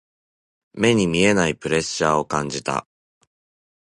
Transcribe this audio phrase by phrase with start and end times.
[0.73, 2.87] 目に見えないプレッシャーを感じた。